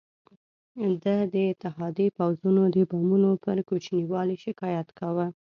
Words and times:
ده 1.03 1.15
د 1.33 1.35
اتحادي 1.51 2.07
پوځونو 2.17 2.63
د 2.75 2.77
بمونو 2.89 3.31
پر 3.43 3.57
کوچني 3.69 4.03
والي 4.11 4.37
شکایت 4.45 4.87
کاوه. 4.99 5.27